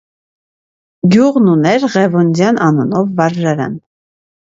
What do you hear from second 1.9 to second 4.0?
Ղևոնդյան անունով վարժարան։